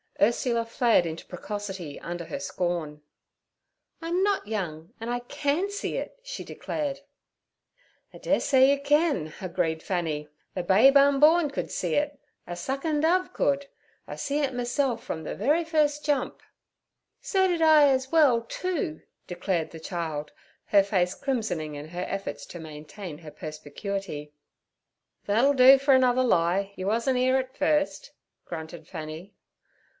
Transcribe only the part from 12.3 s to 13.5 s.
a suckin' dove